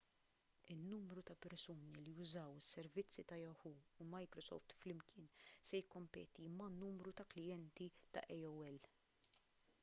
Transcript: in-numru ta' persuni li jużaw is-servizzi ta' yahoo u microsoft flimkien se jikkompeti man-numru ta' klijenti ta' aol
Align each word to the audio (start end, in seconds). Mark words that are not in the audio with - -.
in-numru 0.73 1.21
ta' 1.27 1.39
persuni 1.45 1.91
li 2.05 2.11
jużaw 2.19 2.51
is-servizzi 2.61 3.21
ta' 3.29 3.39
yahoo 3.45 3.77
u 4.01 4.09
microsoft 4.15 4.69
flimkien 4.79 5.27
se 5.67 5.73
jikkompeti 5.79 6.51
man-numru 6.59 7.09
ta' 7.17 7.29
klijenti 7.33 7.85
ta' 8.13 8.23
aol 8.37 8.77